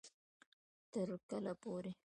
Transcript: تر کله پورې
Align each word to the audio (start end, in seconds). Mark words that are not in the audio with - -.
تر 0.93 1.07
کله 1.29 1.53
پورې 1.61 1.91